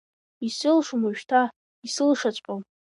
Исылшом 0.45 1.01
уажәшьҭа, 1.03 1.41
исылшаҵәҟьом… 1.85 2.61